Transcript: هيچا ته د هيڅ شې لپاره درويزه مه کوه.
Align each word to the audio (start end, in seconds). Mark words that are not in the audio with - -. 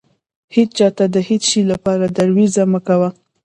هيچا 0.55 0.87
ته 0.97 1.05
د 1.13 1.15
هيڅ 1.27 1.43
شې 1.51 1.61
لپاره 1.71 2.05
درويزه 2.17 2.63
مه 2.71 2.79
کوه. 2.87 3.09